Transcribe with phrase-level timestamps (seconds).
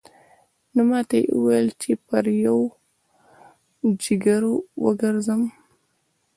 [0.73, 2.25] نو ماته يې وويل چې پر
[3.79, 4.53] پوجيگرو
[4.85, 5.41] وگرځم.